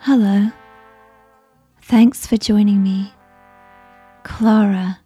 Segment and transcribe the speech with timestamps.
[0.00, 0.50] Hello.
[1.82, 3.12] Thanks for joining me,
[4.22, 5.00] Clara,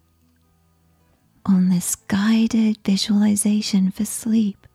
[1.46, 4.66] on this guided visualization for sleep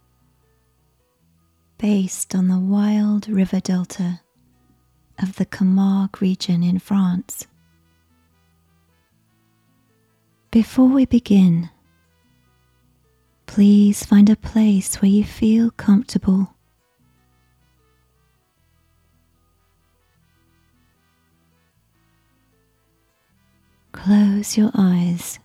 [1.77, 4.22] based on the wild river delta
[5.22, 7.45] of the Camargue region in France.
[10.49, 11.70] Before we begin,
[13.45, 16.56] please find a place where you feel comfortable.
[24.04, 25.40] Close your eyes.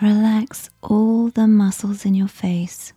[0.00, 2.92] Relax all the muscles in your face.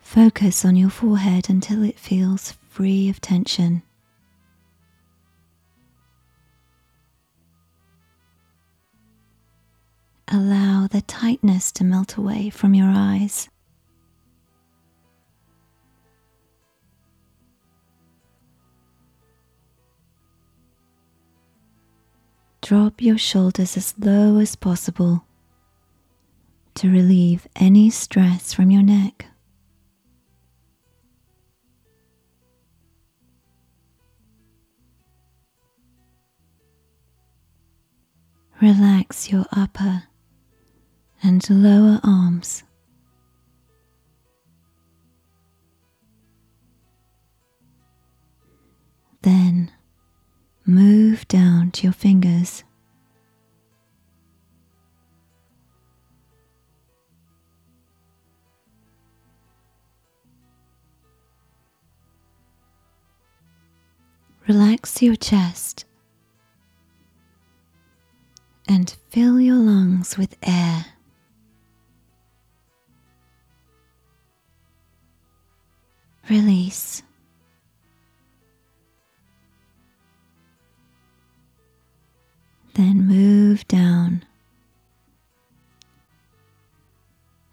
[0.00, 3.82] Focus on your forehead until it feels free of tension.
[10.32, 13.48] Allow the tightness to melt away from your eyes.
[22.62, 25.24] Drop your shoulders as low as possible
[26.74, 29.26] to relieve any stress from your neck.
[38.62, 40.04] Relax your upper
[41.22, 42.62] and lower arms.
[49.22, 49.70] Then
[50.64, 52.64] move down to your fingers.
[64.48, 65.84] Relax your chest
[68.66, 70.86] and fill your lungs with air.
[76.28, 77.02] Release.
[82.74, 84.24] Then move down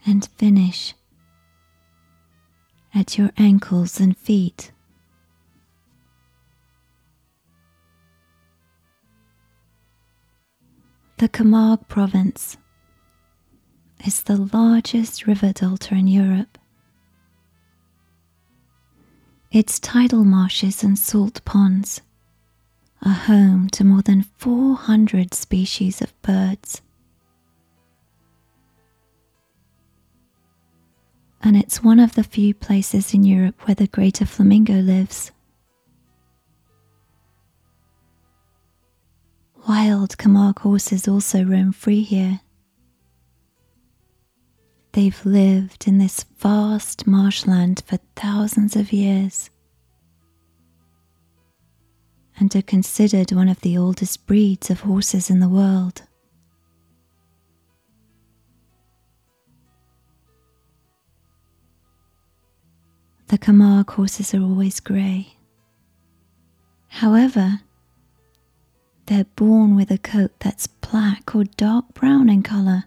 [0.05, 0.93] and finish
[2.93, 4.71] at your ankles and feet.
[11.17, 12.57] The Camargue province
[14.05, 16.56] is the largest river delta in Europe.
[19.51, 22.01] Its tidal marshes and salt ponds
[23.01, 26.81] are home to more than 400 species of birds.
[31.41, 35.31] And it's one of the few places in Europe where the greater flamingo lives.
[39.67, 42.41] Wild Camargue horses also roam free here.
[44.97, 49.51] They've lived in this vast marshland for thousands of years
[52.39, 56.01] and are considered one of the oldest breeds of horses in the world.
[63.27, 65.37] The Camargue horses are always grey.
[66.87, 67.61] However,
[69.05, 72.85] they're born with a coat that's black or dark brown in colour.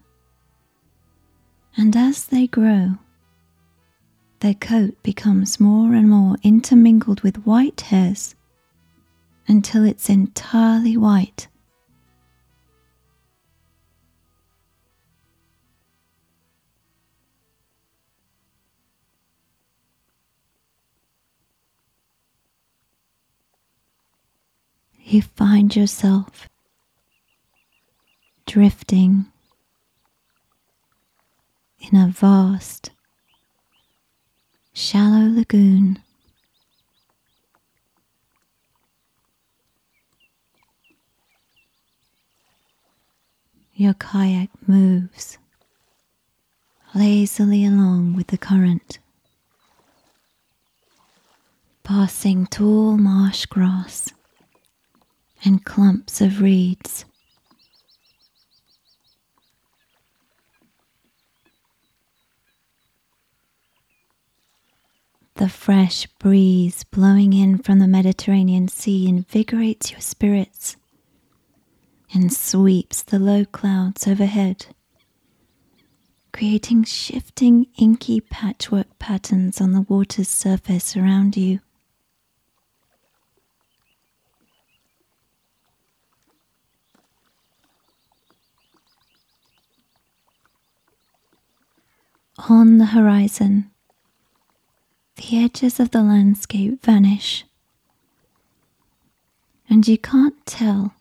[1.77, 2.97] And as they grow,
[4.39, 8.35] their coat becomes more and more intermingled with white hairs
[9.47, 11.47] until it's entirely white.
[25.11, 26.47] you find yourself
[28.45, 29.30] drifting
[31.81, 32.91] in a vast,
[34.73, 35.99] shallow lagoon.
[43.73, 45.39] Your kayak moves
[46.93, 48.99] lazily along with the current,
[51.83, 54.13] passing tall marsh grass
[55.43, 57.05] and clumps of reeds.
[65.41, 70.75] The fresh breeze blowing in from the Mediterranean Sea invigorates your spirits
[72.13, 74.67] and sweeps the low clouds overhead,
[76.31, 81.59] creating shifting inky patchwork patterns on the water's surface around you.
[92.47, 93.71] On the horizon,
[95.21, 97.45] the edges of the landscape vanish,
[99.69, 100.93] and you can't tell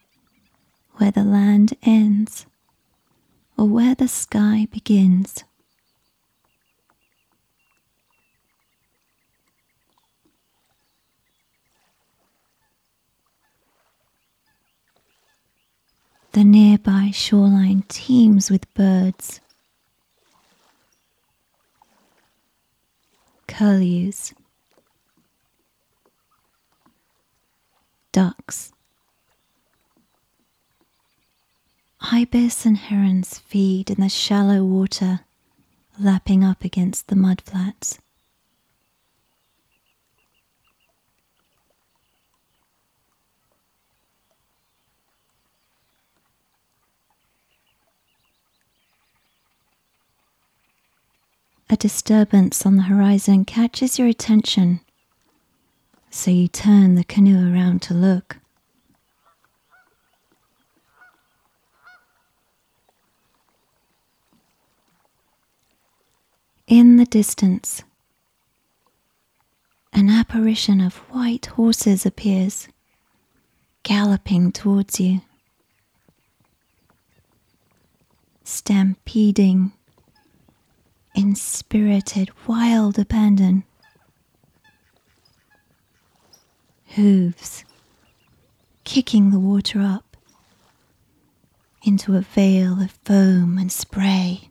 [0.96, 2.44] where the land ends
[3.56, 5.44] or where the sky begins.
[16.32, 19.40] The nearby shoreline teems with birds.
[23.60, 24.32] Curlews,
[28.10, 28.72] ducks,
[32.00, 35.20] ibis and herons feed in the shallow water
[35.98, 37.99] lapping up against the mudflats.
[51.72, 54.80] A disturbance on the horizon catches your attention,
[56.10, 58.38] so you turn the canoe around to look.
[66.66, 67.84] In the distance,
[69.92, 72.66] an apparition of white horses appears,
[73.84, 75.20] galloping towards you,
[78.42, 79.70] stampeding
[81.20, 83.62] in spirited wild abandon.
[86.96, 87.62] Hooves
[88.84, 90.16] kicking the water up
[91.84, 94.48] into a veil of foam and spray.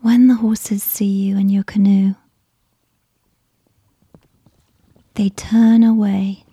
[0.00, 2.14] When the horses see you in your canoe,
[5.14, 6.44] they turn away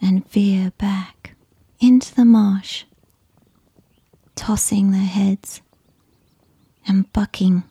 [0.00, 1.34] and veer back
[1.78, 2.84] into the marsh
[4.38, 5.62] tossing their heads
[6.86, 7.64] and bucking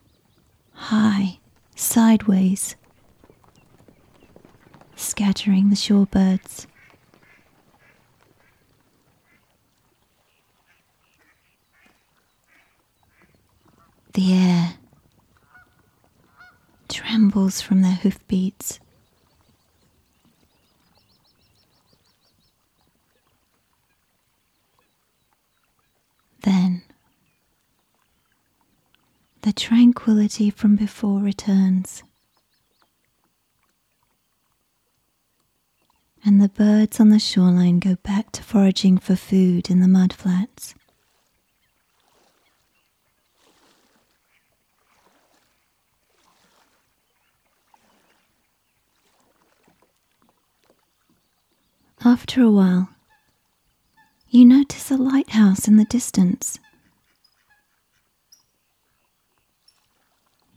[0.74, 1.40] high
[1.78, 2.76] sideways,
[4.94, 6.68] scattering the shorebirds.
[14.14, 14.74] The air
[16.90, 18.82] trembles from their hoofbeats.
[26.42, 26.84] Then
[29.42, 32.04] the tranquility from before returns,
[36.26, 40.74] and the birds on the shoreline go back to foraging for food in the mudflats.
[52.06, 52.90] After a while,
[54.38, 56.60] you notice a lighthouse in the distance.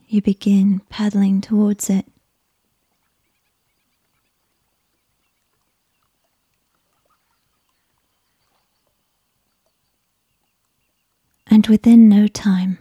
[0.06, 2.04] You begin paddling towards it.
[11.46, 12.76] And within no time,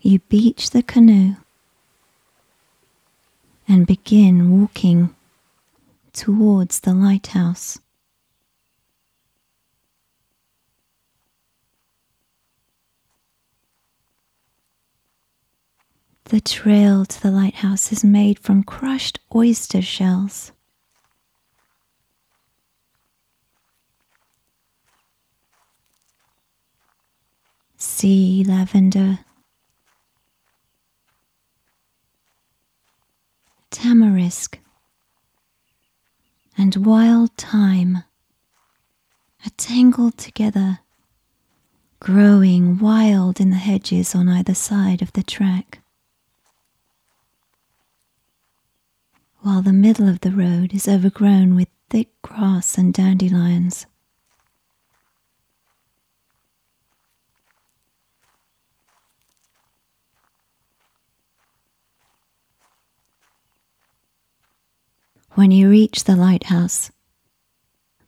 [0.00, 1.34] you beach the canoe
[3.68, 5.14] and begin walking
[6.14, 7.78] towards the lighthouse.
[16.28, 20.50] The trail to the lighthouse is made from crushed oyster shells.
[27.76, 29.20] Sea lavender,
[33.70, 34.58] tamarisk,
[36.58, 37.98] and wild thyme
[39.44, 40.80] are tangled together,
[42.00, 45.82] growing wild in the hedges on either side of the track.
[49.46, 53.86] While the middle of the road is overgrown with thick grass and dandelions.
[65.36, 66.90] When you reach the lighthouse,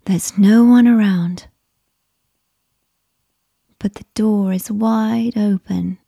[0.06, 1.46] there's no one around,
[3.78, 5.98] but the door is wide open,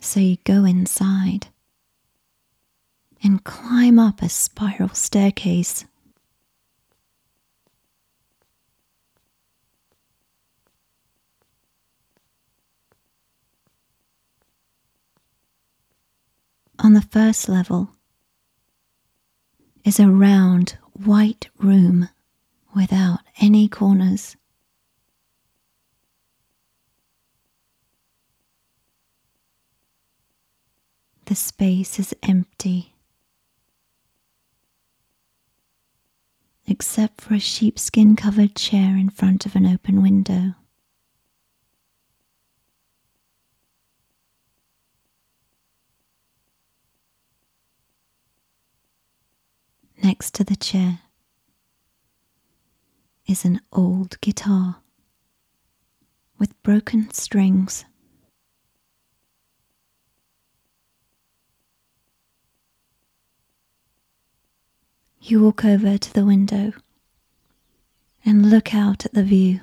[0.00, 1.48] so you go inside
[3.24, 5.86] and climb up a spiral staircase.
[16.78, 17.90] On the first level
[19.84, 22.10] is a round white room
[22.76, 24.36] without any corners.
[31.24, 32.93] The space is empty,
[36.66, 40.54] except for a sheepskin covered chair in front of an open window.
[50.02, 51.00] Next to the chair
[53.26, 54.76] is an old guitar
[56.38, 57.84] with broken strings.
[65.26, 66.74] You walk over to the window
[68.26, 69.60] and look out at the view.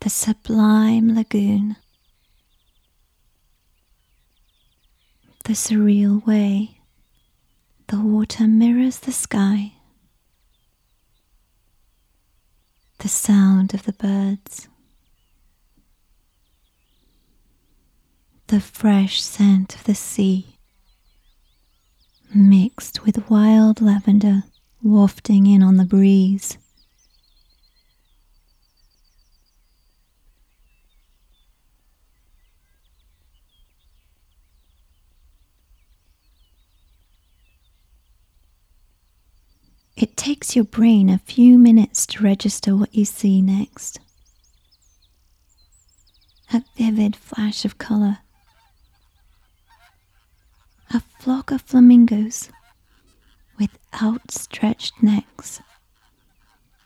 [0.00, 1.76] The sublime lagoon.
[5.44, 6.82] The surreal way
[7.86, 9.72] the water mirrors the sky,
[12.98, 14.68] the sound of the birds,
[18.48, 20.58] the fresh scent of the sea,
[22.34, 24.42] mixed with wild lavender
[24.82, 26.58] wafting in on the breeze.
[39.96, 44.00] It takes your brain a few minutes to register what you see next.
[46.52, 48.18] A vivid flash of colour.
[50.90, 52.50] A flock of flamingos
[53.58, 55.62] with outstretched necks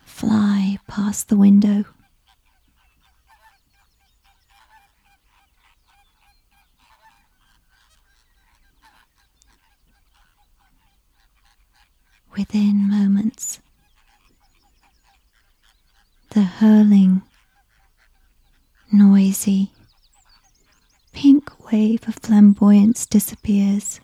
[0.04, 1.84] fly past the window.
[12.36, 13.58] within moments.
[16.30, 17.22] The hurling,
[18.92, 19.72] noisy,
[21.12, 24.00] pink wave of flamboyance disappears,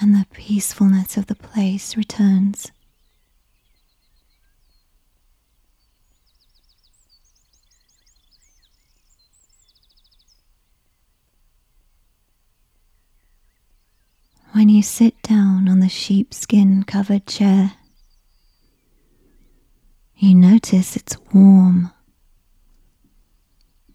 [0.00, 2.70] and the peacefulness of the place returns.
[14.58, 17.74] when you sit down on the sheepskin covered chair.
[20.16, 21.92] You notice it's warm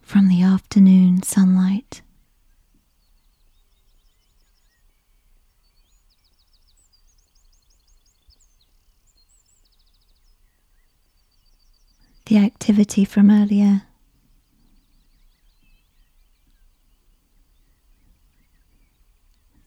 [0.02, 2.02] from the afternoon sunlight.
[12.34, 13.84] The activity from earlier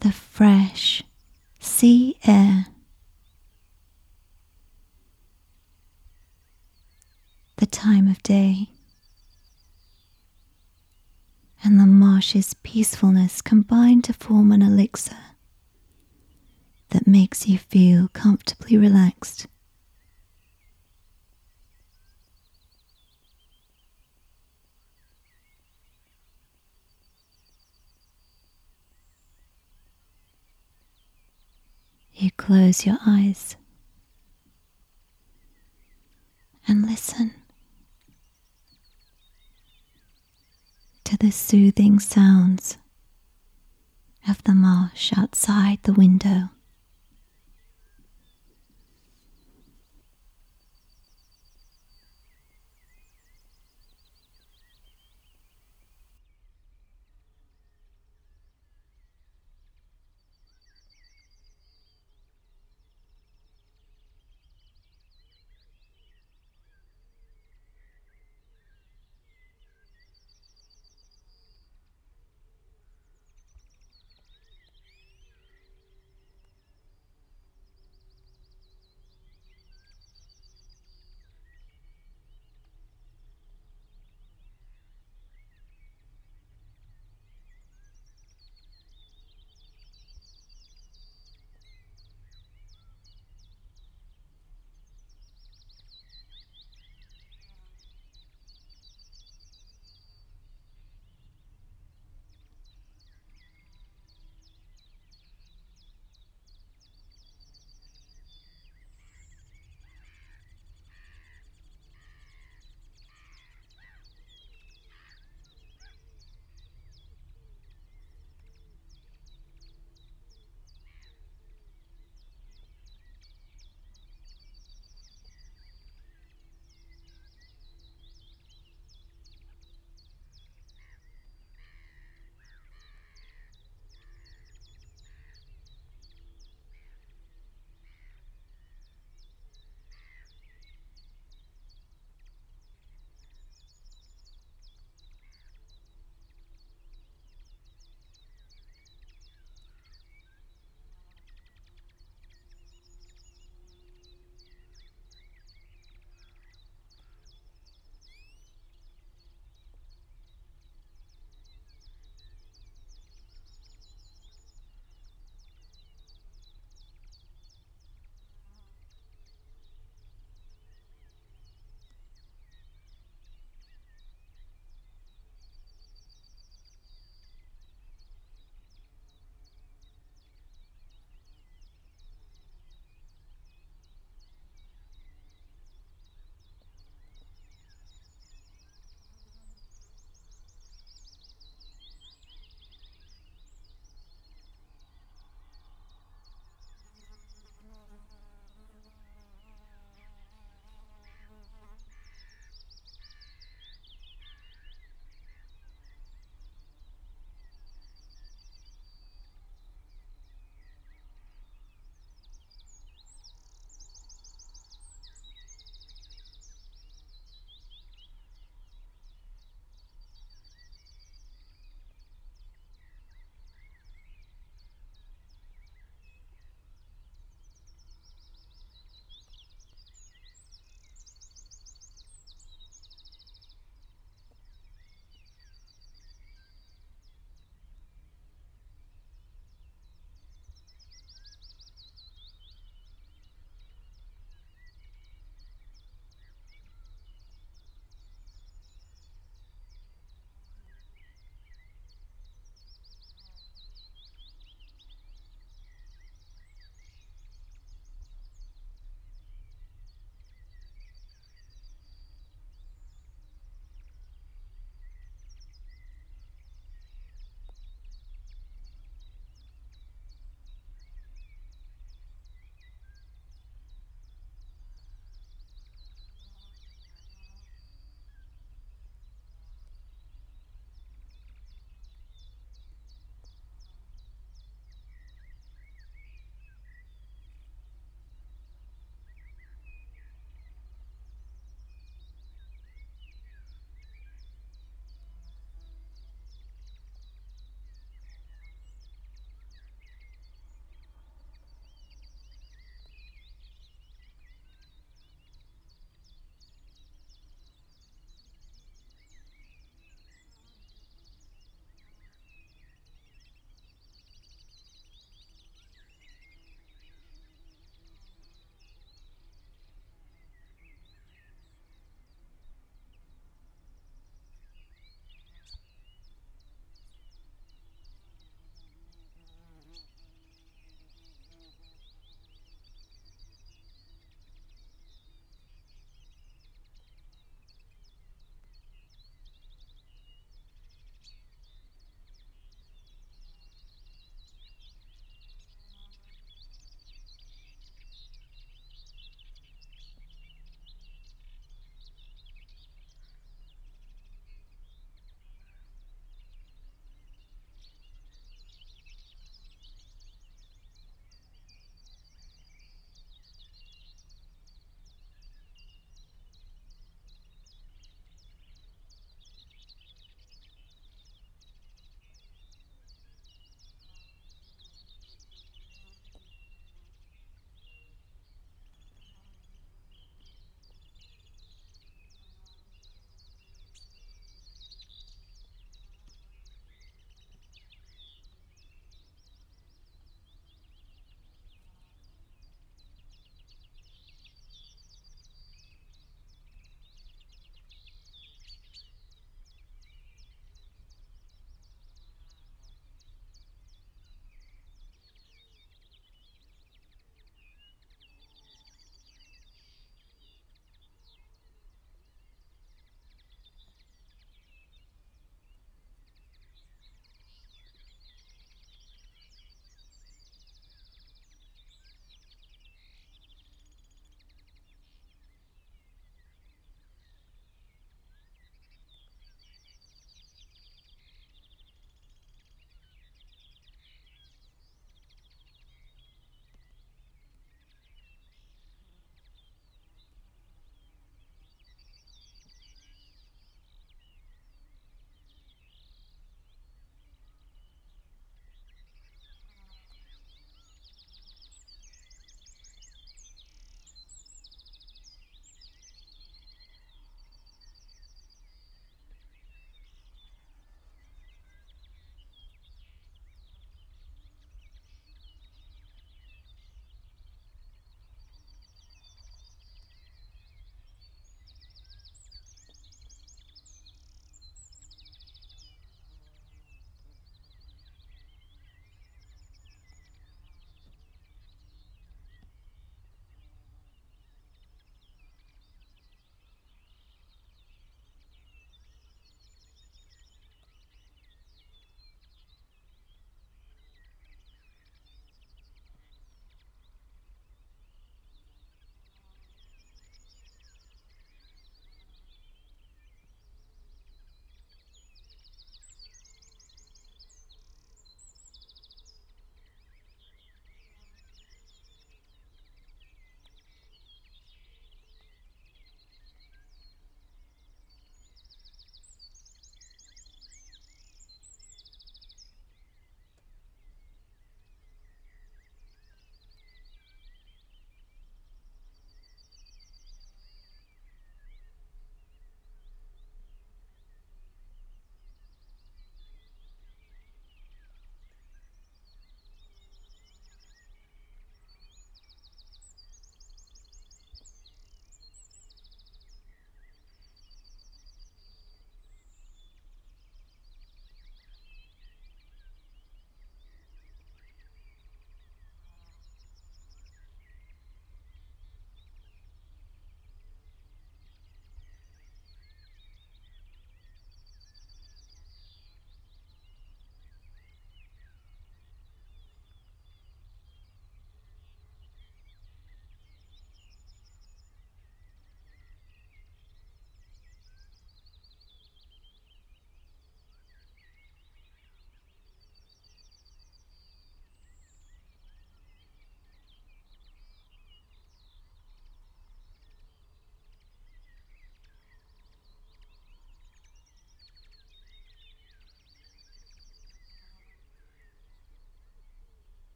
[0.00, 1.04] the fresh
[1.60, 2.66] sea air.
[7.58, 8.70] The time of day
[11.62, 15.14] and the marsh's peacefulness combine to form an elixir
[16.88, 19.46] that makes you feel comfortably relaxed.
[32.18, 33.56] You close your eyes
[36.66, 37.34] and listen
[41.04, 42.78] to the soothing sounds
[44.26, 46.48] of the marsh outside the window.